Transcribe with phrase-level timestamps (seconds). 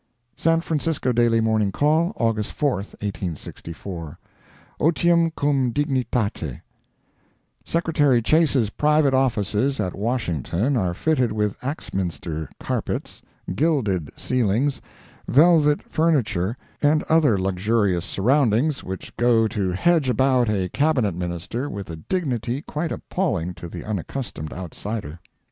[0.35, 4.17] The San Francisco Daily Morning Call, August 4, 1864
[4.79, 6.61] OTIUM CUM DIGNITATE
[7.63, 13.21] Secretary Chase's private offices at Washington are fitted with Axminster carpets,
[13.53, 14.81] gilded ceilings,
[15.27, 21.91] velvet furniture, and other luxurious surroundings which go to hedge about a Cabinet Minister with
[21.91, 25.19] a dignity quite appalling to the unaccustomed outsider.